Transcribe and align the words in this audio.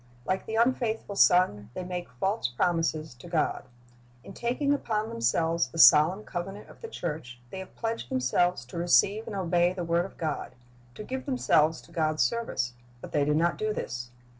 Like 0.25 0.47
the 0.47 0.55
unfaithful 0.55 1.15
son, 1.15 1.69
they 1.75 1.83
make 1.83 2.09
false 2.09 2.47
promises 2.47 3.13
to 3.13 3.27
God. 3.27 3.65
In 4.23 4.33
taking 4.33 4.73
upon 4.73 5.09
themselves 5.09 5.67
the 5.67 5.77
solemn 5.77 6.23
covenant 6.23 6.69
of 6.69 6.81
the 6.81 6.87
church 6.87 7.39
they 7.51 7.59
have 7.59 7.75
pledged 7.75 8.09
themselves 8.09 8.65
to 8.65 8.77
receive 8.79 9.27
and 9.27 9.35
obey 9.35 9.73
the 9.73 9.83
word 9.83 10.05
of 10.05 10.17
God, 10.17 10.55
to 10.95 11.03
give 11.03 11.27
themselves 11.27 11.81
to 11.81 11.91
G 11.91 11.99
od's 11.99 12.23
service, 12.23 12.73
but 12.99 13.11
they 13.11 13.23
do 13.23 13.35
not 13.35 13.59
do 13.59 13.73
this. 13.75 14.09